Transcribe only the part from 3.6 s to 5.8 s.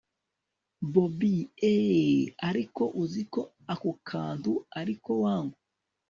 ako kantu ariko wangu